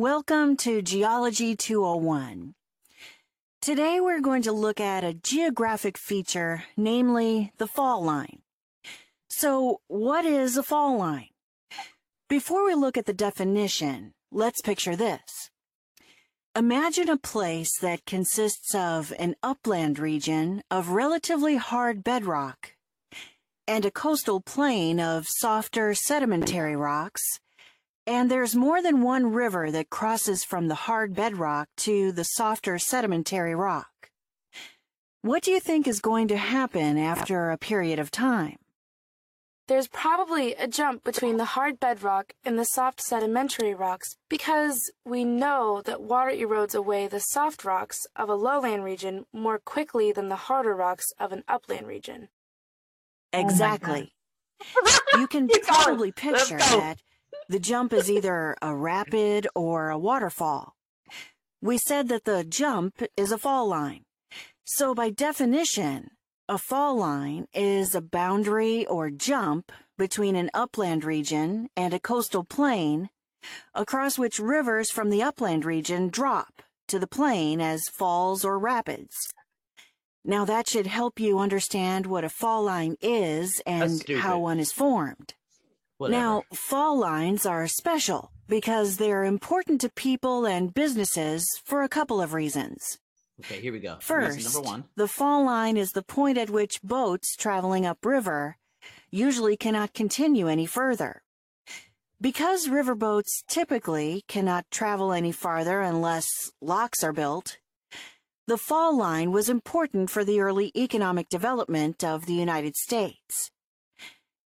Welcome 0.00 0.56
to 0.64 0.80
Geology 0.80 1.54
201. 1.54 2.54
Today 3.60 4.00
we're 4.00 4.22
going 4.22 4.40
to 4.44 4.50
look 4.50 4.80
at 4.80 5.04
a 5.04 5.12
geographic 5.12 5.98
feature, 5.98 6.64
namely 6.74 7.52
the 7.58 7.66
fall 7.66 8.02
line. 8.02 8.38
So, 9.28 9.82
what 9.88 10.24
is 10.24 10.56
a 10.56 10.62
fall 10.62 10.96
line? 10.96 11.28
Before 12.30 12.64
we 12.64 12.74
look 12.74 12.96
at 12.96 13.04
the 13.04 13.12
definition, 13.12 14.14
let's 14.32 14.62
picture 14.62 14.96
this. 14.96 15.50
Imagine 16.56 17.10
a 17.10 17.18
place 17.18 17.78
that 17.82 18.06
consists 18.06 18.74
of 18.74 19.12
an 19.18 19.34
upland 19.42 19.98
region 19.98 20.62
of 20.70 20.88
relatively 20.88 21.56
hard 21.56 22.02
bedrock 22.02 22.74
and 23.68 23.84
a 23.84 23.90
coastal 23.90 24.40
plain 24.40 24.98
of 24.98 25.28
softer 25.28 25.92
sedimentary 25.92 26.74
rocks, 26.74 27.38
and 28.10 28.28
there's 28.28 28.56
more 28.56 28.82
than 28.82 29.02
one 29.02 29.32
river 29.32 29.70
that 29.70 29.88
crosses 29.88 30.42
from 30.42 30.66
the 30.66 30.74
hard 30.74 31.14
bedrock 31.14 31.68
to 31.76 32.10
the 32.10 32.24
softer 32.24 32.76
sedimentary 32.76 33.54
rock. 33.54 34.10
What 35.22 35.44
do 35.44 35.52
you 35.52 35.60
think 35.60 35.86
is 35.86 36.00
going 36.00 36.26
to 36.26 36.36
happen 36.36 36.98
after 36.98 37.50
a 37.50 37.56
period 37.56 38.00
of 38.00 38.10
time? 38.10 38.56
There's 39.68 39.86
probably 39.86 40.54
a 40.56 40.66
jump 40.66 41.04
between 41.04 41.36
the 41.36 41.44
hard 41.54 41.78
bedrock 41.78 42.32
and 42.44 42.58
the 42.58 42.64
soft 42.64 43.00
sedimentary 43.00 43.74
rocks 43.74 44.16
because 44.28 44.90
we 45.04 45.24
know 45.24 45.80
that 45.84 46.02
water 46.02 46.32
erodes 46.32 46.74
away 46.74 47.06
the 47.06 47.20
soft 47.20 47.64
rocks 47.64 48.08
of 48.16 48.28
a 48.28 48.34
lowland 48.34 48.82
region 48.82 49.24
more 49.32 49.60
quickly 49.60 50.10
than 50.10 50.28
the 50.28 50.50
harder 50.50 50.74
rocks 50.74 51.12
of 51.20 51.30
an 51.30 51.44
upland 51.46 51.86
region. 51.86 52.26
Exactly. 53.32 54.12
you 55.14 55.28
can 55.28 55.48
probably 55.62 56.10
picture 56.10 56.58
that 56.58 56.98
the 57.50 57.58
jump 57.58 57.92
is 57.92 58.08
either 58.08 58.56
a 58.62 58.72
rapid 58.72 59.48
or 59.56 59.90
a 59.90 59.98
waterfall. 59.98 60.76
We 61.60 61.78
said 61.78 62.06
that 62.06 62.22
the 62.22 62.44
jump 62.44 63.02
is 63.16 63.32
a 63.32 63.38
fall 63.38 63.66
line. 63.66 64.04
So 64.64 64.94
by 64.94 65.10
definition, 65.10 66.12
a 66.48 66.58
fall 66.58 66.96
line 66.96 67.48
is 67.52 67.92
a 67.92 68.00
boundary 68.00 68.86
or 68.86 69.10
jump 69.10 69.72
between 69.98 70.36
an 70.36 70.50
upland 70.54 71.02
region 71.02 71.68
and 71.76 71.92
a 71.92 71.98
coastal 71.98 72.44
plain 72.44 73.10
across 73.74 74.16
which 74.16 74.38
rivers 74.38 74.92
from 74.92 75.10
the 75.10 75.24
upland 75.24 75.64
region 75.64 76.08
drop 76.08 76.62
to 76.86 77.00
the 77.00 77.08
plain 77.08 77.60
as 77.60 77.82
falls 77.88 78.44
or 78.44 78.60
rapids. 78.60 79.16
Now 80.24 80.44
that 80.44 80.68
should 80.68 80.86
help 80.86 81.18
you 81.18 81.40
understand 81.40 82.06
what 82.06 82.22
a 82.22 82.28
fall 82.28 82.62
line 82.62 82.94
is 83.00 83.60
and 83.66 84.04
how 84.20 84.38
one 84.38 84.60
is 84.60 84.70
formed. 84.70 85.34
Whatever. 86.00 86.18
Now, 86.18 86.44
fall 86.54 86.98
lines 86.98 87.44
are 87.44 87.68
special 87.68 88.32
because 88.48 88.96
they're 88.96 89.24
important 89.24 89.82
to 89.82 89.90
people 89.90 90.46
and 90.46 90.72
businesses 90.72 91.44
for 91.62 91.82
a 91.82 91.90
couple 91.90 92.22
of 92.22 92.32
reasons. 92.32 92.96
okay, 93.40 93.60
here 93.60 93.70
we 93.70 93.80
go. 93.80 93.96
Reason 93.96 94.00
First, 94.00 94.54
number 94.54 94.66
one. 94.66 94.84
the 94.96 95.06
fall 95.06 95.44
line 95.44 95.76
is 95.76 95.90
the 95.92 96.02
point 96.02 96.38
at 96.38 96.48
which 96.48 96.80
boats 96.82 97.36
traveling 97.36 97.84
upriver 97.84 98.56
usually 99.10 99.58
cannot 99.58 99.92
continue 99.92 100.48
any 100.48 100.64
further. 100.64 101.22
Because 102.18 102.66
riverboats 102.66 103.44
typically 103.46 104.24
cannot 104.26 104.70
travel 104.70 105.12
any 105.12 105.32
farther 105.32 105.82
unless 105.82 106.26
locks 106.62 107.04
are 107.04 107.12
built, 107.12 107.58
the 108.46 108.56
fall 108.56 108.96
line 108.96 109.32
was 109.32 109.50
important 109.50 110.08
for 110.08 110.24
the 110.24 110.40
early 110.40 110.72
economic 110.74 111.28
development 111.28 112.02
of 112.02 112.24
the 112.24 112.32
United 112.32 112.74
States. 112.74 113.50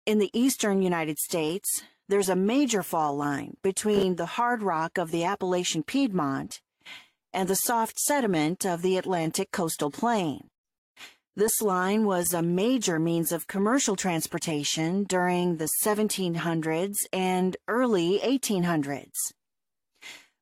In 0.06 0.19
the 0.19 0.30
eastern 0.38 0.83
United 0.83 1.19
States, 1.19 1.83
there's 2.10 2.28
a 2.28 2.36
major 2.36 2.83
fall 2.83 3.16
line 3.16 3.56
between 3.62 4.16
the 4.16 4.27
hard 4.27 4.62
rock 4.62 4.98
of 4.98 5.11
the 5.11 5.24
Appalachian 5.24 5.83
Piedmont 5.83 6.61
and 7.33 7.48
the 7.48 7.56
soft 7.56 7.98
sediment 7.98 8.66
of 8.66 8.83
the 8.83 8.98
Atlantic 8.98 9.50
coastal 9.50 9.91
plain. 9.91 10.50
This 11.36 11.62
line 11.62 12.05
was 12.05 12.34
a 12.34 12.42
major 12.42 12.98
means 12.98 13.33
of 13.33 13.46
commercial 13.46 13.96
transportation 13.96 15.05
during 15.05 15.56
the 15.56 15.70
1700s 15.83 16.96
and 17.11 17.56
early 17.67 18.20
1800s. 18.23 19.33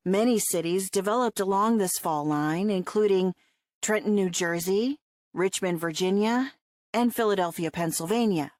Many 0.03 0.39
cities 0.39 0.89
developed 0.89 1.39
along 1.39 1.77
this 1.77 1.97
fall 1.97 2.25
line, 2.25 2.69
including 2.69 3.33
Trenton, 3.81 4.13
New 4.13 4.29
Jersey, 4.29 4.99
Richmond, 5.33 5.79
Virginia, 5.79 6.51
and 6.93 7.15
Philadelphia, 7.15 7.71
Pennsylvania. 7.71 8.51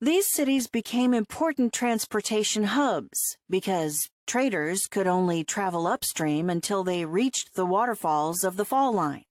These 0.00 0.28
cities 0.28 0.68
became 0.68 1.12
important 1.12 1.72
transportation 1.72 2.62
hubs 2.62 3.36
because 3.50 4.08
traders 4.28 4.86
could 4.86 5.08
only 5.08 5.42
travel 5.42 5.88
upstream 5.88 6.48
until 6.48 6.84
they 6.84 7.04
reached 7.04 7.56
the 7.56 7.66
waterfalls 7.66 8.44
of 8.44 8.56
the 8.56 8.64
fall 8.64 8.92
line. 8.92 9.24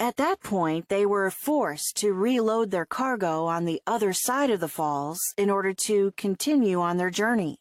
At 0.00 0.16
that 0.16 0.40
point, 0.40 0.88
they 0.88 1.04
were 1.04 1.30
forced 1.30 1.94
to 1.98 2.14
reload 2.14 2.70
their 2.70 2.86
cargo 2.86 3.44
on 3.44 3.66
the 3.66 3.82
other 3.86 4.14
side 4.14 4.48
of 4.48 4.60
the 4.60 4.68
falls 4.68 5.20
in 5.36 5.50
order 5.50 5.74
to 5.84 6.12
continue 6.16 6.80
on 6.80 6.96
their 6.96 7.10
journey. 7.10 7.58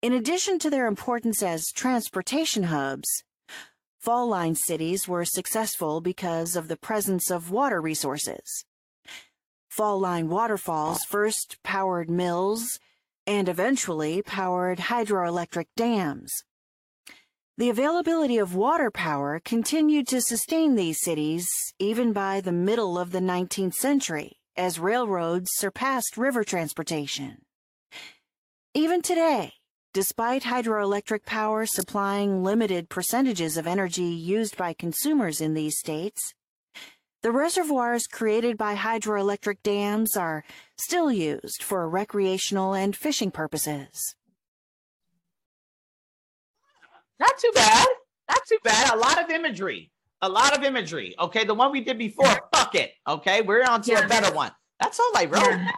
In 0.00 0.12
addition 0.12 0.60
to 0.60 0.70
their 0.70 0.86
importance 0.86 1.42
as 1.42 1.72
transportation 1.72 2.64
hubs, 2.64 3.24
fall 3.98 4.28
line 4.28 4.54
cities 4.54 5.08
were 5.08 5.24
successful 5.24 6.00
because 6.00 6.54
of 6.54 6.68
the 6.68 6.76
presence 6.76 7.32
of 7.32 7.50
water 7.50 7.80
resources. 7.80 8.64
Fall 9.78 10.00
line 10.00 10.28
waterfalls 10.28 11.04
first 11.04 11.62
powered 11.62 12.10
mills 12.10 12.80
and 13.28 13.48
eventually 13.48 14.22
powered 14.22 14.78
hydroelectric 14.78 15.66
dams. 15.76 16.32
The 17.58 17.70
availability 17.70 18.38
of 18.38 18.56
water 18.56 18.90
power 18.90 19.40
continued 19.44 20.08
to 20.08 20.20
sustain 20.20 20.74
these 20.74 21.00
cities 21.00 21.46
even 21.78 22.12
by 22.12 22.40
the 22.40 22.50
middle 22.50 22.98
of 22.98 23.12
the 23.12 23.20
19th 23.20 23.74
century 23.74 24.40
as 24.56 24.80
railroads 24.80 25.50
surpassed 25.52 26.16
river 26.16 26.42
transportation. 26.42 27.42
Even 28.74 29.00
today, 29.00 29.52
despite 29.94 30.42
hydroelectric 30.42 31.24
power 31.24 31.66
supplying 31.66 32.42
limited 32.42 32.88
percentages 32.88 33.56
of 33.56 33.68
energy 33.68 34.02
used 34.02 34.56
by 34.56 34.72
consumers 34.72 35.40
in 35.40 35.54
these 35.54 35.78
states, 35.78 36.34
the 37.22 37.32
reservoirs 37.32 38.06
created 38.06 38.56
by 38.56 38.74
hydroelectric 38.76 39.58
dams 39.62 40.16
are 40.16 40.44
still 40.76 41.10
used 41.10 41.62
for 41.62 41.88
recreational 41.88 42.74
and 42.74 42.94
fishing 42.94 43.30
purposes. 43.30 44.14
Not 47.18 47.36
too 47.38 47.50
bad. 47.54 47.86
Not 48.28 48.40
too 48.48 48.58
bad. 48.62 48.94
A 48.94 48.96
lot 48.96 49.22
of 49.22 49.30
imagery. 49.30 49.90
A 50.22 50.28
lot 50.28 50.56
of 50.56 50.62
imagery. 50.64 51.14
Okay, 51.18 51.44
the 51.44 51.54
one 51.54 51.72
we 51.72 51.80
did 51.80 51.98
before. 51.98 52.28
Fuck 52.54 52.74
it. 52.74 52.92
Okay, 53.06 53.42
we're 53.42 53.64
on 53.64 53.82
to 53.82 53.92
Yeah. 53.92 54.04
a 54.04 54.08
better 54.08 54.32
one. 54.34 54.52
That's 54.80 55.00
all 55.00 55.12
I 55.16 55.24
wrote. 55.24 55.42
Yeah. 55.42 55.70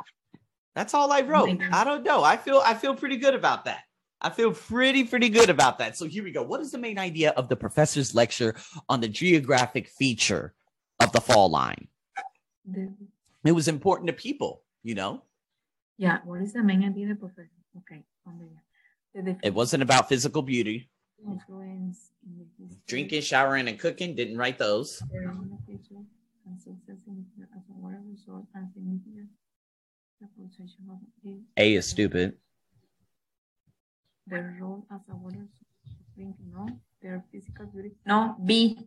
That's 0.74 0.94
all 0.94 1.10
I 1.12 1.22
wrote. 1.22 1.58
I 1.72 1.84
don't 1.84 2.02
know. 2.04 2.22
I 2.22 2.36
feel 2.36 2.62
I 2.64 2.74
feel 2.74 2.94
pretty 2.94 3.16
good 3.16 3.34
about 3.34 3.64
that. 3.64 3.80
I 4.20 4.30
feel 4.30 4.52
pretty 4.52 5.04
pretty 5.04 5.28
good 5.30 5.50
about 5.50 5.78
that. 5.78 5.96
So 5.96 6.06
here 6.06 6.22
we 6.22 6.30
go. 6.30 6.42
What 6.42 6.60
is 6.60 6.70
the 6.70 6.78
main 6.78 6.98
idea 6.98 7.30
of 7.30 7.48
the 7.48 7.56
professor's 7.56 8.14
lecture 8.14 8.54
on 8.88 9.00
the 9.00 9.08
geographic 9.08 9.88
feature 9.88 10.54
of 11.00 11.12
the 11.12 11.20
fall 11.20 11.48
line? 11.50 11.88
It 13.44 13.52
was 13.52 13.68
important 13.68 14.06
to 14.08 14.12
people, 14.12 14.62
you 14.82 14.94
know. 14.94 15.22
yeah, 15.98 16.18
what 16.24 16.40
is 16.42 16.52
the 16.52 16.62
main 16.62 16.84
idea 16.84 17.10
of? 17.12 17.18
Okay, 17.78 18.02
the, 19.14 19.22
the 19.22 19.36
It 19.42 19.54
wasn't 19.54 19.82
about 19.82 20.08
physical 20.08 20.42
beauty. 20.42 20.90
influence 21.26 22.12
in 22.24 22.38
the 22.38 22.44
history, 22.58 22.82
Drinking, 22.86 23.22
showering, 23.22 23.68
and 23.68 23.78
cooking 23.78 24.14
didn't 24.14 24.36
write 24.36 24.58
those. 24.58 24.98
the 25.10 25.20
role 25.26 25.40
of 25.52 25.68
nature 25.68 26.04
and 26.46 26.60
success 26.60 27.00
in 27.06 27.24
the- 27.38 27.48
as 27.56 27.62
a 27.70 27.72
water 27.80 28.00
resource 28.06 28.46
and 28.54 28.68
significant 28.72 29.28
the 30.20 30.26
possession 30.36 30.84
of 30.90 30.98
it, 31.24 31.40
A 31.56 31.74
is 31.74 31.86
stupid. 31.88 32.36
their 34.26 34.56
role 34.60 34.86
as 34.90 35.00
a 35.10 35.16
water 35.16 35.46
drinking, 36.14 36.52
no, 36.54 36.68
their 37.02 37.24
physical 37.32 37.66
beauty. 37.66 37.92
No, 38.06 38.36
B. 38.44 38.78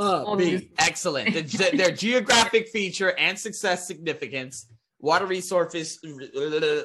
Uh, 0.00 0.34
B. 0.36 0.70
Excellent. 0.78 1.34
The 1.34 1.42
ge- 1.42 1.76
their 1.76 1.90
geographic 1.90 2.68
feature 2.68 3.12
and 3.18 3.38
success 3.38 3.86
significance, 3.86 4.66
water 4.98 5.26
resources, 5.26 6.00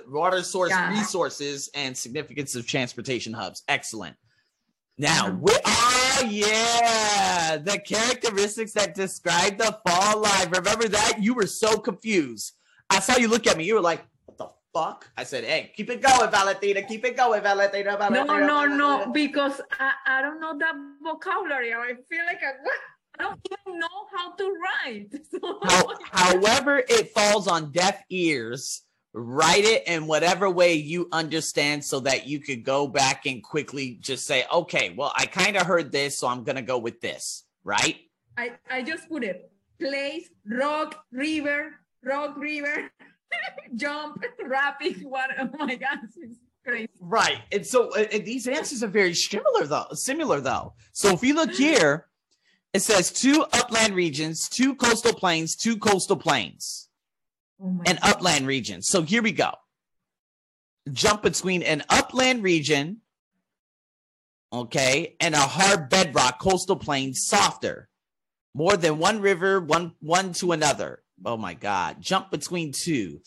water 0.08 0.44
source 0.44 0.72
Yeah. 0.72 0.92
resources, 1.00 1.70
and 1.74 1.96
significance 1.98 2.56
of 2.56 2.68
transportation 2.68 3.32
hubs. 3.34 3.64
Excellent. 3.68 4.16
Now, 4.98 5.30
we, 5.42 5.52
oh 5.66 6.24
yeah, 6.30 7.58
the 7.58 7.80
characteristics 7.80 8.72
that 8.74 8.96
describe 8.96 9.58
the 9.58 9.78
fall 9.88 10.22
line. 10.22 10.50
Remember 10.50 10.88
that? 10.88 11.18
You 11.22 11.34
were 11.34 11.48
so 11.48 11.78
confused. 11.78 12.54
I 12.90 13.00
saw 13.00 13.18
you 13.18 13.28
look 13.28 13.46
at 13.48 13.58
me. 13.58 13.66
You 13.66 13.76
were 13.76 13.82
like, 13.82 14.06
"What 14.26 14.38
the 14.38 14.48
fuck?" 14.74 15.10
I 15.18 15.24
said, 15.26 15.44
"Hey, 15.44 15.72
keep 15.76 15.90
it 15.90 16.02
going, 16.02 16.32
Valentina. 16.32 16.82
Keep 16.82 17.04
it 17.06 17.18
going, 17.18 17.42
Valentina." 17.44 17.92
No, 17.92 17.98
Valentina, 17.98 18.48
no, 18.48 18.66
no, 18.68 18.88
Valentina." 18.88 19.12
because 19.12 19.60
I, 19.80 19.92
I 20.06 20.22
don't 20.22 20.40
know 20.40 20.58
that 20.58 20.76
vocabulary. 21.04 21.74
I 21.74 21.96
feel 22.10 22.26
like 22.26 22.40
I, 22.42 22.54
I 23.20 23.24
don't 23.24 23.40
even 23.52 23.80
know 23.80 23.88
how 24.16 24.36
to 24.36 24.58
write. 24.64 25.16
So 25.32 25.60
How, 25.64 25.88
however, 26.12 26.84
it 26.88 27.14
falls 27.14 27.48
on 27.48 27.72
deaf 27.72 28.02
ears 28.10 28.86
write 29.18 29.64
it 29.64 29.88
in 29.88 30.08
whatever 30.08 30.50
way 30.50 30.74
you 30.74 31.08
understand 31.14 31.84
so 31.84 32.02
that 32.02 32.28
you 32.28 32.40
could 32.40 32.66
go 32.66 32.86
back 32.86 33.26
and 33.26 33.42
quickly 33.42 33.98
just 34.02 34.28
say, 34.28 34.44
okay, 34.54 34.94
well, 34.96 35.14
I 35.16 35.26
kind 35.26 35.56
of 35.56 35.66
heard 35.66 35.90
this, 35.90 36.18
so 36.18 36.28
I'm 36.28 36.44
going 36.44 36.58
to 36.58 36.62
go 36.62 36.78
with 36.78 37.00
this, 37.00 37.46
right? 37.64 37.96
I, 38.38 38.52
I 38.70 38.84
just 38.84 39.08
put 39.08 39.24
it 39.24 39.50
place, 39.80 40.30
rock, 40.46 41.06
river, 41.12 41.76
rock, 42.04 42.36
river, 42.38 42.92
jump, 43.76 44.22
rapid, 44.46 45.04
what? 45.04 45.30
Oh 45.40 45.50
my 45.66 45.76
God, 45.76 46.00
it's 46.04 46.40
crazy. 46.66 46.90
Right. 47.00 47.40
And 47.52 47.66
so 47.66 47.94
and 47.96 48.26
these 48.26 48.48
answers 48.48 48.84
are 48.84 48.88
very 48.88 49.14
similar 49.14 49.66
though, 49.66 49.88
similar 49.94 50.42
though. 50.42 50.74
So 50.92 51.10
if 51.10 51.24
you 51.24 51.36
look 51.36 51.52
here, 51.52 52.08
it 52.76 52.82
says 52.82 53.10
two 53.10 53.46
upland 53.54 53.96
regions, 53.96 54.50
two 54.50 54.76
coastal 54.76 55.14
plains, 55.14 55.56
two 55.56 55.78
coastal 55.78 56.18
plains, 56.18 56.90
Oh 57.62 57.82
and 57.86 57.98
upland 58.02 58.48
regions. 58.48 58.90
So 58.90 59.02
here 59.02 59.22
we 59.24 59.32
go. 59.32 59.52
Jump 60.92 61.24
between 61.24 61.64
an 61.64 61.84
upland 61.90 62.44
region, 62.44 62.98
okay, 64.52 65.16
and 65.22 65.34
a 65.34 65.40
hard 65.40 65.90
bedrock 65.90 66.42
coastal 66.42 66.76
plain 66.76 67.14
softer. 67.14 67.88
More 68.54 68.76
than 68.76 69.00
one 69.00 69.22
river, 69.22 69.62
one 69.62 69.94
one 70.02 70.34
to 70.34 70.52
another. 70.52 71.02
Oh 71.24 71.38
my 71.38 71.54
god. 71.54 72.02
Jump 72.02 72.30
between 72.30 72.74
two. 72.74 73.22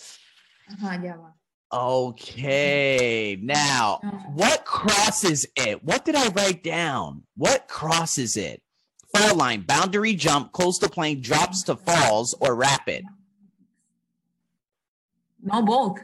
Ajá, 0.70 1.02
ya 1.02 1.16
va. 1.16 1.32
Okay. 1.72 3.38
Now, 3.40 4.00
what 4.34 4.66
crosses 4.66 5.46
it? 5.56 5.82
What 5.82 6.04
did 6.04 6.16
I 6.16 6.28
write 6.28 6.62
down? 6.62 7.22
What 7.34 7.66
crosses 7.66 8.36
it? 8.36 8.62
Fall 9.18 9.36
line, 9.36 9.62
boundary 9.62 10.14
jump, 10.14 10.52
coastal 10.52 10.88
plain 10.88 11.20
drops 11.20 11.64
to 11.64 11.76
falls 11.76 12.34
or 12.40 12.54
rapid. 12.54 13.04
No, 15.42 15.62
both. 15.62 15.98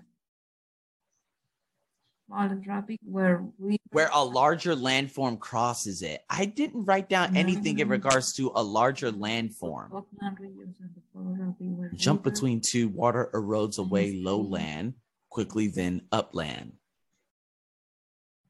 Where 3.04 3.44
we 3.58 3.78
Where 3.90 4.10
a 4.12 4.24
larger 4.24 4.74
landform 4.74 5.38
crosses 5.38 6.02
it. 6.02 6.24
I 6.28 6.46
didn't 6.46 6.84
write 6.84 7.08
down 7.08 7.36
anything 7.36 7.78
in 7.78 7.88
regards 7.88 8.32
to 8.34 8.50
a 8.56 8.62
larger 8.62 9.12
landform. 9.12 9.94
Upland 9.94 10.40
regions 10.40 10.76
and 10.80 10.90
the 10.96 11.02
Polo 11.12 11.36
rapid 11.38 11.76
where 11.76 11.90
Jump 11.94 12.24
between 12.24 12.60
two, 12.60 12.88
water 12.88 13.30
erodes 13.32 13.78
away 13.78 14.14
lowland 14.14 14.94
quickly, 15.30 15.68
then 15.68 16.02
upland. 16.10 16.72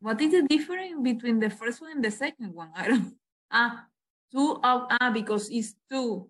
What 0.00 0.20
is 0.20 0.32
the 0.32 0.42
difference 0.48 1.02
between 1.02 1.40
the 1.40 1.50
first 1.50 1.82
one 1.82 1.92
and 1.92 2.04
the 2.04 2.10
second 2.10 2.54
one? 2.54 2.70
I 2.76 2.88
don't. 2.88 3.14
Ah, 3.50 3.84
two 4.34 4.58
of 4.64 4.86
ah 5.00 5.10
because 5.12 5.48
it's 5.50 5.74
two, 5.90 6.28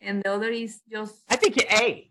and 0.00 0.22
the 0.22 0.30
other 0.32 0.50
is 0.50 0.80
just 0.90 1.14
I 1.28 1.36
think 1.36 1.56
it 1.56 1.72
A. 1.72 2.10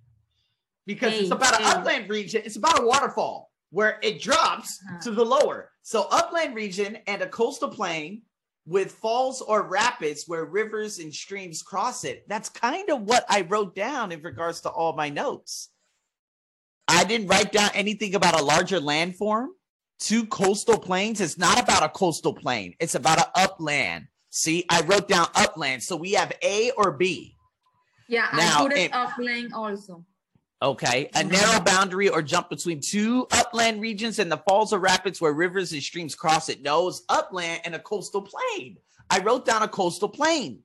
Because 0.86 1.14
it's 1.14 1.32
about 1.32 1.60
an 1.60 1.66
A. 1.68 1.80
upland 1.80 2.10
region, 2.10 2.42
it's 2.44 2.56
about 2.56 2.80
a 2.82 2.86
waterfall 2.86 3.52
where 3.70 4.00
it 4.02 4.22
drops 4.22 4.80
Uh-huh. 4.90 5.00
to 5.04 5.12
the 5.12 5.24
lower. 5.26 5.70
So 5.84 6.08
upland 6.12 6.56
region 6.56 6.98
and 7.08 7.22
a 7.22 7.28
coastal 7.28 7.70
plain 7.70 8.24
with 8.66 8.92
falls 8.92 9.42
or 9.42 9.64
rapids 9.64 10.26
where 10.28 10.46
rivers 10.46 11.00
and 11.00 11.14
streams 11.14 11.62
cross 11.62 12.04
it. 12.04 12.28
That's 12.28 12.50
kind 12.50 12.90
of 12.90 13.02
what 13.04 13.26
I 13.30 13.42
wrote 13.42 13.76
down 13.76 14.12
in 14.12 14.22
regards 14.22 14.62
to 14.62 14.70
all 14.70 14.94
my 14.94 15.10
notes. 15.10 15.70
I 16.88 17.04
didn't 17.06 17.28
write 17.28 17.52
down 17.52 17.70
anything 17.74 18.16
about 18.16 18.40
a 18.40 18.44
larger 18.44 18.80
landform. 18.80 19.48
Two 20.00 20.26
coastal 20.26 20.80
plains. 20.80 21.22
It's 21.22 21.38
not 21.38 21.60
about 21.62 21.84
a 21.84 21.90
coastal 21.90 22.34
plain. 22.34 22.76
It's 22.80 22.96
about 22.96 23.20
an 23.20 23.32
upland. 23.36 24.08
See, 24.32 24.66
I 24.70 24.82
wrote 24.82 25.08
down 25.08 25.28
upland. 25.36 25.84
So 25.84 25.96
we 25.96 26.14
have 26.14 26.32
A 26.42 26.72
or 26.72 26.92
B. 26.92 27.36
yeah. 28.08 28.30
Now, 28.34 28.66
I 28.66 28.68
put 28.68 28.78
it 28.78 28.92
offline 28.92 29.52
also. 29.54 30.06
Okay. 30.62 31.10
A 31.16 31.24
narrow 31.24 31.60
boundary 31.60 32.08
or 32.08 32.22
jump 32.22 32.50
between 32.50 32.80
two 32.80 33.28
upland 33.32 33.82
regions 33.82 34.20
and 34.20 34.32
the 34.32 34.38
falls 34.38 34.72
or 34.72 34.80
rapids 34.80 35.20
where 35.20 35.34
rivers 35.34 35.74
and 35.74 35.84
streams 35.84 36.16
cross 36.16 36.50
it. 36.50 36.62
No, 36.62 36.88
it's 36.88 37.04
upland 37.10 37.62
and 37.66 37.76
a 37.76 37.80
coastal 37.80 38.22
plain. 38.22 38.78
I 39.10 39.20
wrote 39.20 39.46
down 39.46 39.64
a 39.64 39.68
coastal 39.68 40.08
plain. 40.08 40.60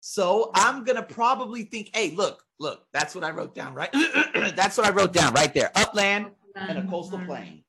So 0.00 0.52
I'm 0.54 0.84
going 0.84 0.96
to 0.96 1.02
probably 1.02 1.64
think, 1.64 1.90
hey, 1.92 2.14
look, 2.14 2.44
look, 2.60 2.86
that's 2.92 3.14
what 3.14 3.24
I 3.24 3.30
wrote 3.30 3.54
down, 3.54 3.74
right? 3.74 3.90
that's 4.54 4.76
what 4.78 4.86
I 4.86 4.90
wrote 4.90 5.12
down 5.12 5.32
right 5.34 5.52
there. 5.52 5.72
Upland 5.74 6.26
and 6.54 6.78
a 6.78 6.86
coastal 6.86 7.18
plain. 7.18 7.64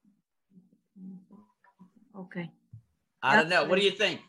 Okay. 2.16 2.52
I 3.24 3.36
don't 3.36 3.50
know. 3.50 3.64
What 3.64 3.80
do 3.80 3.86
you 3.86 3.92
think? 3.92 4.22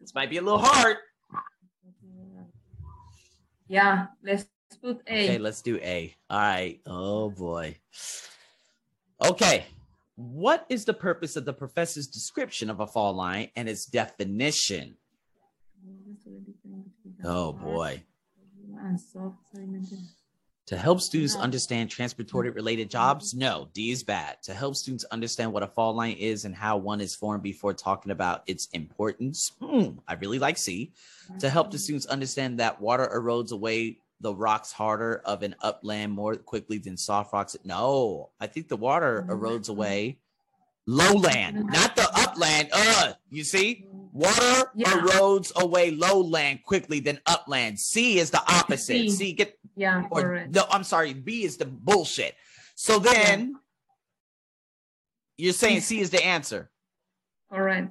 This 0.00 0.14
might 0.14 0.30
be 0.30 0.38
a 0.38 0.42
little 0.42 0.58
hard. 0.58 0.96
Yeah, 3.68 4.06
let's 4.24 4.46
put 4.82 5.00
A. 5.06 5.24
Okay, 5.24 5.38
let's 5.38 5.62
do 5.62 5.76
A. 5.76 6.14
All 6.28 6.38
right. 6.38 6.80
Oh 6.86 7.30
boy. 7.30 7.76
Okay. 9.24 9.64
What 10.16 10.66
is 10.68 10.84
the 10.84 10.94
purpose 10.94 11.36
of 11.36 11.44
the 11.44 11.52
professor's 11.52 12.06
description 12.06 12.68
of 12.68 12.80
a 12.80 12.86
fall 12.86 13.14
line 13.14 13.50
and 13.56 13.68
its 13.68 13.86
definition? 13.86 14.96
Oh 17.24 17.52
boy. 17.52 18.02
And 20.70 20.78
soft 20.78 20.78
sedimentary. 20.78 20.78
To 20.78 20.78
help 20.78 21.00
students 21.00 21.36
understand 21.36 21.90
transportation 21.90 22.50
mm-hmm. 22.50 22.56
related 22.56 22.90
jobs? 22.90 23.30
Mm-hmm. 23.30 23.40
No, 23.40 23.68
D 23.72 23.90
is 23.90 24.02
bad. 24.02 24.42
To 24.42 24.54
help 24.54 24.76
students 24.76 25.04
understand 25.04 25.52
what 25.52 25.62
a 25.62 25.66
fall 25.66 25.94
line 25.94 26.16
is 26.16 26.44
and 26.44 26.54
how 26.54 26.76
one 26.76 27.00
is 27.00 27.14
formed 27.14 27.42
before 27.42 27.74
talking 27.74 28.12
about 28.12 28.42
its 28.46 28.68
importance? 28.72 29.52
Hmm, 29.60 29.98
I 30.06 30.14
really 30.14 30.38
like 30.38 30.58
C. 30.58 30.92
To 31.40 31.50
help 31.50 31.70
the 31.70 31.76
mm-hmm. 31.76 31.82
students 31.82 32.06
understand 32.06 32.60
that 32.60 32.80
water 32.80 33.10
erodes 33.14 33.52
away 33.52 33.98
the 34.20 34.34
rocks 34.34 34.72
harder 34.72 35.22
of 35.24 35.42
an 35.42 35.54
upland 35.62 36.12
more 36.12 36.36
quickly 36.36 36.78
than 36.78 36.96
soft 36.96 37.32
rocks. 37.32 37.56
No, 37.64 38.30
I 38.40 38.46
think 38.48 38.68
the 38.68 38.76
water 38.76 39.24
erodes 39.28 39.68
away 39.68 40.18
lowland, 40.86 41.66
not 41.66 41.96
the 41.96 42.08
upland. 42.14 42.68
Uh, 42.72 43.12
you 43.30 43.44
see? 43.44 43.86
Water 44.12 44.70
Yeah. 44.74 44.90
erodes 44.90 45.54
away 45.54 45.92
lowland 45.92 46.64
quickly 46.64 47.00
than 47.00 47.20
upland. 47.26 47.78
C 47.78 48.18
is 48.18 48.30
the 48.30 48.42
opposite. 48.52 48.86
C. 48.86 49.10
C 49.10 49.32
get 49.32 49.56
Yeah, 49.80 50.04
or 50.10 50.20
correct. 50.20 50.54
no, 50.54 50.66
I'm 50.70 50.84
sorry, 50.84 51.14
B 51.14 51.44
is 51.44 51.56
the 51.56 51.64
bullshit. 51.64 52.34
So 52.74 52.98
then 52.98 53.56
you're 55.38 55.54
saying 55.54 55.80
C 55.80 56.00
is 56.00 56.10
the 56.10 56.22
answer. 56.22 56.70
All 57.50 57.62
right. 57.62 57.88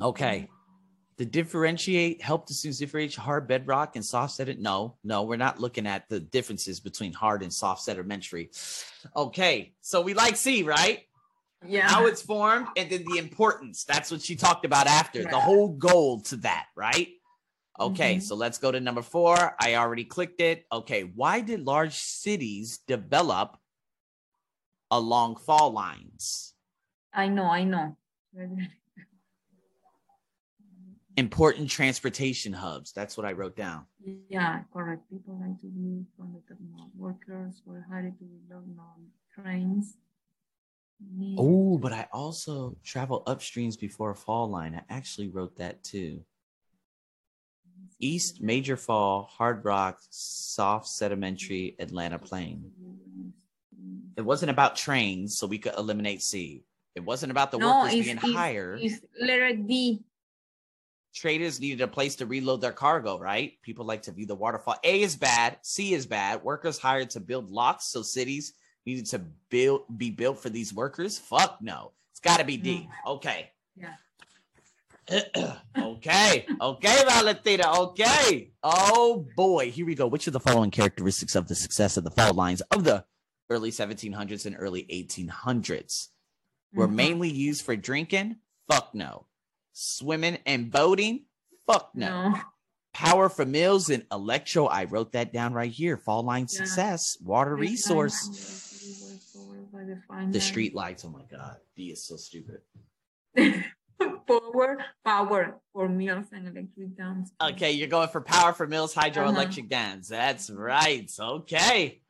Okay. 0.00 0.48
To 1.18 1.24
differentiate, 1.24 2.22
help 2.22 2.46
the 2.46 2.54
students 2.54 2.78
differentiate 2.78 3.16
hard 3.16 3.48
bedrock 3.48 3.96
and 3.96 4.04
soft 4.04 4.34
sediment. 4.34 4.60
No, 4.62 4.98
no, 5.02 5.24
we're 5.24 5.34
not 5.34 5.58
looking 5.58 5.84
at 5.88 6.08
the 6.08 6.20
differences 6.20 6.78
between 6.78 7.12
hard 7.12 7.42
and 7.42 7.52
soft 7.52 7.82
sedimentary. 7.82 8.50
Okay, 9.16 9.74
so 9.80 10.02
we 10.02 10.14
like 10.14 10.36
C, 10.36 10.62
right? 10.62 11.00
Yeah. 11.66 11.88
How 11.88 12.06
it's 12.06 12.22
formed 12.22 12.68
and 12.76 12.88
then 12.88 13.04
the 13.10 13.18
importance. 13.18 13.82
That's 13.82 14.12
what 14.12 14.22
she 14.22 14.36
talked 14.36 14.64
about 14.64 14.86
after. 14.86 15.24
The 15.24 15.40
whole 15.40 15.70
goal 15.70 16.20
to 16.20 16.36
that, 16.36 16.66
right? 16.76 17.08
Okay, 17.78 18.16
Mhm. 18.16 18.22
so 18.22 18.34
let's 18.34 18.58
go 18.58 18.72
to 18.72 18.80
number 18.80 19.02
four. 19.02 19.54
I 19.60 19.74
already 19.74 20.04
clicked 20.04 20.40
it. 20.40 20.66
Okay, 20.72 21.04
why 21.04 21.40
did 21.40 21.60
large 21.66 21.94
cities 21.94 22.78
develop 22.78 23.58
along 24.90 25.36
fall 25.36 25.70
lines? 25.72 26.54
I 27.12 27.28
know, 27.28 27.44
I 27.44 27.64
know. 27.64 27.96
Important 31.16 31.70
transportation 31.70 32.52
hubs. 32.52 32.92
That's 32.92 33.16
what 33.16 33.24
I 33.26 33.32
wrote 33.32 33.56
down. 33.56 33.86
Yeah, 34.28 34.62
correct. 34.72 35.08
People 35.10 35.38
like 35.40 35.58
to 35.60 35.66
be 35.66 36.04
from 36.16 36.32
the 36.34 36.40
techno 36.46 36.90
workers 36.94 37.62
were 37.64 37.86
hired 37.88 38.18
to 38.18 38.24
build 38.48 38.78
on 38.78 39.10
trains. 39.34 39.96
Oh, 41.38 41.78
but 41.78 41.92
I 41.92 42.06
also 42.12 42.76
travel 42.84 43.22
upstreams 43.26 43.78
before 43.78 44.10
a 44.10 44.14
fall 44.14 44.48
line. 44.48 44.74
I 44.74 44.82
actually 44.94 45.28
wrote 45.28 45.56
that 45.56 45.82
too. 45.82 46.22
East 47.98 48.42
Major 48.42 48.76
Fall, 48.76 49.28
Hard 49.30 49.64
Rock, 49.64 49.98
Soft 50.10 50.88
Sedimentary, 50.88 51.76
Atlanta 51.78 52.18
Plain. 52.18 52.70
It 54.16 54.22
wasn't 54.22 54.50
about 54.50 54.76
trains, 54.76 55.38
so 55.38 55.46
we 55.46 55.58
could 55.58 55.74
eliminate 55.76 56.22
C. 56.22 56.64
It 56.94 57.04
wasn't 57.04 57.30
about 57.30 57.50
the 57.50 57.58
no, 57.58 57.80
workers 57.80 57.94
it's, 57.94 58.04
being 58.04 58.16
it's, 58.16 58.32
hired. 58.32 58.80
it's 58.80 59.00
letter 59.20 59.54
D. 59.54 60.02
Traders 61.14 61.60
needed 61.60 61.80
a 61.80 61.88
place 61.88 62.16
to 62.16 62.26
reload 62.26 62.60
their 62.60 62.72
cargo, 62.72 63.18
right? 63.18 63.54
People 63.62 63.86
like 63.86 64.02
to 64.02 64.12
view 64.12 64.26
the 64.26 64.34
waterfall. 64.34 64.76
A 64.84 65.02
is 65.02 65.16
bad. 65.16 65.58
C 65.62 65.94
is 65.94 66.06
bad. 66.06 66.42
Workers 66.42 66.78
hired 66.78 67.10
to 67.10 67.20
build 67.20 67.50
locks, 67.50 67.86
so 67.86 68.02
cities 68.02 68.52
needed 68.84 69.06
to 69.06 69.20
build 69.50 69.82
be 69.96 70.10
built 70.10 70.38
for 70.38 70.50
these 70.50 70.72
workers. 70.72 71.18
Fuck 71.18 71.58
no. 71.60 71.92
It's 72.12 72.20
got 72.20 72.38
to 72.38 72.44
be 72.44 72.56
D. 72.56 72.88
Mm. 72.88 73.12
Okay. 73.12 73.50
Yeah. 73.74 73.94
Okay. 75.78 76.46
Okay, 76.60 76.96
Valentina. 77.06 77.80
Okay. 77.80 78.52
Oh 78.62 79.26
boy. 79.36 79.70
Here 79.70 79.86
we 79.86 79.94
go. 79.94 80.06
Which 80.06 80.26
of 80.26 80.32
the 80.32 80.40
following 80.40 80.70
characteristics 80.70 81.34
of 81.34 81.48
the 81.48 81.54
success 81.54 81.96
of 81.96 82.04
the 82.04 82.10
fall 82.10 82.34
lines 82.34 82.60
of 82.72 82.84
the 82.84 83.04
early 83.50 83.70
1700s 83.70 84.46
and 84.46 84.56
early 84.58 84.82
1800s 84.90 86.08
were 86.74 86.88
Mhm. 86.88 86.94
mainly 86.94 87.30
used 87.30 87.64
for 87.64 87.76
drinking? 87.76 88.36
Fuck 88.68 88.94
no. 88.94 89.26
Swimming 89.72 90.38
and 90.46 90.70
boating? 90.70 91.26
Fuck 91.66 91.90
no. 91.94 92.30
No. 92.30 92.40
Power 92.92 93.28
for 93.28 93.44
mills 93.44 93.90
and 93.90 94.06
electro. 94.10 94.66
I 94.66 94.84
wrote 94.84 95.12
that 95.12 95.32
down 95.32 95.52
right 95.52 95.70
here. 95.70 95.96
Fall 95.98 96.22
line 96.22 96.46
Yeah. 96.50 96.56
success, 96.64 97.16
water 97.20 97.54
resource. 97.54 98.26
the 99.72 100.28
The 100.32 100.40
street 100.40 100.74
lights. 100.74 101.04
Oh 101.04 101.10
my 101.10 101.22
god, 101.30 101.58
D 101.76 101.90
is 101.90 102.04
so 102.06 102.16
stupid. 102.16 102.62
power, 104.56 104.78
power 105.04 105.60
for 105.72 105.88
mills 105.88 106.26
and 106.32 106.48
electric 106.48 106.96
dams. 106.96 107.32
Okay, 107.42 107.72
you're 107.72 107.88
going 107.88 108.08
for 108.08 108.20
power 108.20 108.52
for 108.52 108.66
mills, 108.66 108.96
Uh-huh. 108.96 109.08
hydroelectric 109.08 109.68
dams. 109.68 110.08
That's 110.08 110.50
right. 110.50 111.10
Okay. 111.18 112.00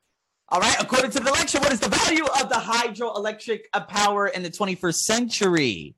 All 0.48 0.60
right. 0.60 0.76
According 0.80 1.10
to 1.12 1.20
the 1.20 1.30
lecture, 1.32 1.58
what 1.58 1.72
is 1.72 1.80
the 1.80 1.88
value 1.88 2.24
of 2.24 2.48
the 2.48 2.54
hydroelectric 2.54 3.62
uh, 3.72 3.80
power 3.80 4.28
in 4.28 4.42
the 4.42 4.50
21st 4.50 4.94
century? 5.04 5.96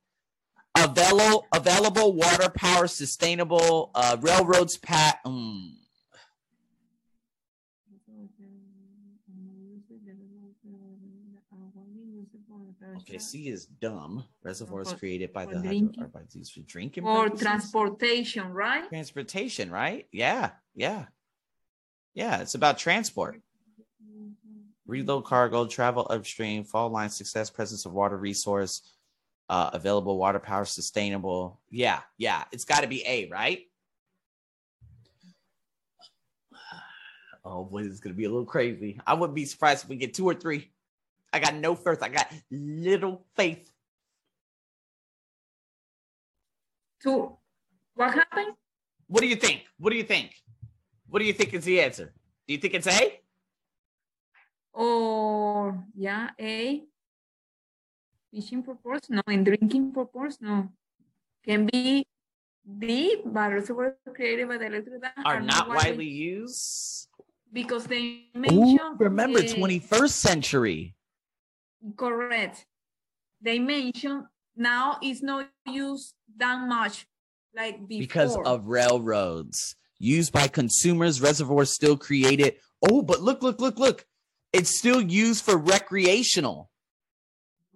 Available, 0.74 1.44
available 1.52 2.12
water 2.14 2.48
power, 2.50 2.86
sustainable 2.86 3.90
uh, 3.94 4.16
railroads. 4.20 4.76
Pat. 4.78 5.18
Mm. 5.26 5.72
Okay, 12.98 13.18
C 13.18 13.48
is 13.48 13.66
dumb. 13.66 14.24
Reservoirs 14.42 14.92
created 14.92 15.32
by 15.32 15.46
the 15.46 15.60
drinking. 15.60 16.02
are 16.02 16.08
by 16.08 16.20
these 16.32 16.50
for 16.50 16.60
drinking 16.60 17.04
or 17.04 17.24
purposes? 17.24 17.46
transportation, 17.46 18.52
right? 18.52 18.88
transportation, 18.88 19.70
right? 19.70 20.06
Yeah, 20.12 20.50
yeah, 20.74 21.06
yeah. 22.14 22.40
It's 22.40 22.54
about 22.54 22.78
transport. 22.78 23.40
Reload 24.86 25.24
cargo, 25.24 25.66
travel 25.66 26.06
upstream, 26.08 26.64
fall 26.64 26.88
line 26.90 27.10
success, 27.10 27.50
presence 27.50 27.84
of 27.84 27.92
water 27.92 28.16
resource, 28.16 28.82
uh, 29.48 29.70
available 29.72 30.16
water 30.16 30.38
power, 30.38 30.64
sustainable. 30.64 31.60
Yeah, 31.70 32.00
yeah. 32.16 32.44
It's 32.52 32.64
got 32.64 32.80
to 32.80 32.86
be 32.86 33.04
A, 33.06 33.28
right? 33.28 33.60
Oh 37.44 37.64
boy, 37.64 37.84
this 37.84 37.92
is 37.92 38.00
gonna 38.00 38.14
be 38.14 38.24
a 38.24 38.28
little 38.28 38.44
crazy. 38.44 39.00
I 39.06 39.14
wouldn't 39.14 39.34
be 39.34 39.46
surprised 39.46 39.84
if 39.84 39.88
we 39.88 39.96
get 39.96 40.12
two 40.12 40.26
or 40.26 40.34
three. 40.34 40.70
I 41.32 41.38
got 41.40 41.54
no 41.54 41.74
faith. 41.74 42.02
I 42.02 42.08
got 42.08 42.32
little 42.50 43.24
faith. 43.36 43.70
To 47.02 47.36
what 47.94 48.14
happened? 48.14 48.54
What 49.06 49.20
do 49.20 49.26
you 49.26 49.36
think? 49.36 49.64
What 49.78 49.90
do 49.90 49.96
you 49.96 50.04
think? 50.04 50.34
What 51.08 51.20
do 51.20 51.24
you 51.24 51.32
think 51.32 51.54
is 51.54 51.64
the 51.64 51.80
answer? 51.80 52.12
Do 52.46 52.54
you 52.54 52.58
think 52.58 52.74
it's 52.74 52.86
A? 52.86 53.20
Or 54.72 55.84
yeah, 55.94 56.30
A. 56.40 56.82
Fishing 58.32 58.62
purpose? 58.62 59.08
No, 59.08 59.22
in 59.28 59.44
drinking 59.44 59.92
purpose? 59.92 60.38
No. 60.40 60.68
Can 61.44 61.66
be 61.66 62.06
B, 62.78 63.22
but 63.24 63.52
reservoirs 63.52 63.94
created 64.14 64.48
by 64.48 64.58
the 64.58 64.66
electric 64.66 65.00
dam 65.00 65.12
Are 65.24 65.40
not 65.40 65.68
widely 65.68 66.06
used. 66.06 67.08
because 67.52 67.86
they 67.86 68.26
Ooh, 68.52 68.78
remember 68.98 69.38
uh, 69.38 69.42
21st 69.42 70.10
century. 70.10 70.94
Correct. 71.96 72.66
They 73.40 73.58
mentioned 73.58 74.24
now 74.56 74.98
it's 75.02 75.22
not 75.22 75.48
used 75.66 76.14
that 76.36 76.66
much 76.66 77.06
like 77.54 77.86
before. 77.86 78.00
because 78.00 78.36
of 78.44 78.66
railroads 78.66 79.76
used 79.98 80.32
by 80.32 80.48
consumers 80.48 81.20
reservoirs 81.20 81.70
still 81.70 81.96
created 81.96 82.54
oh 82.90 83.02
but 83.02 83.20
look 83.22 83.42
look 83.42 83.60
look 83.60 83.78
look 83.78 84.04
it's 84.52 84.76
still 84.78 85.00
used 85.00 85.44
for 85.44 85.56
recreational 85.56 86.70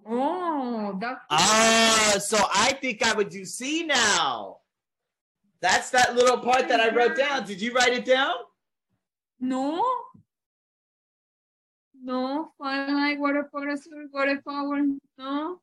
Oh, 0.05 0.97
that. 1.01 1.19
ah 1.29 2.15
so 2.19 2.37
i 2.53 2.73
think 2.81 3.01
i 3.05 3.13
would 3.13 3.29
do 3.29 3.45
c 3.45 3.85
now 3.85 4.57
that's 5.61 5.89
that 5.91 6.15
little 6.15 6.37
part 6.37 6.67
that 6.67 6.79
i 6.79 6.93
wrote 6.93 7.17
down 7.17 7.45
did 7.45 7.61
you 7.61 7.73
write 7.73 7.93
it 7.93 8.05
down 8.05 8.35
No. 9.39 9.83
No, 12.05 12.51
like 12.59 13.17
water 13.17 13.49
power, 13.51 13.77
source, 13.77 14.09
water 14.11 14.41
power. 14.45 14.81
No. 15.17 15.59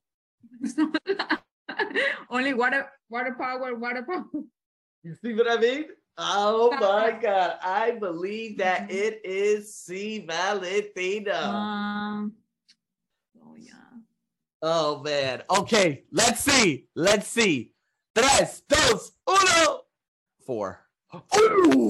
Only 2.30 2.54
water, 2.54 2.87
water 3.11 3.37
power, 3.38 3.75
water 3.76 4.02
power. 4.02 4.25
you 5.02 5.14
see 5.23 5.32
what 5.35 5.50
i 5.50 5.56
mean 5.56 5.85
oh 6.18 6.70
my 6.80 7.11
god 7.23 7.56
i 7.62 7.90
believe 7.92 8.59
that 8.59 8.90
it 8.90 9.20
is 9.25 9.75
c 9.75 10.18
valentina 10.26 11.32
Um. 11.40 12.32
Oh 13.42 13.54
yeah. 13.56 13.73
Oh 14.62 15.02
man. 15.02 15.42
Okay, 15.50 16.04
let's 16.12 16.40
see. 16.40 16.87
Let's 16.94 17.26
see. 17.28 17.73
Tres, 18.14 18.62
dos, 18.68 19.12
uno, 19.26 19.80
four. 20.47 20.80
Ooh. 21.37 21.88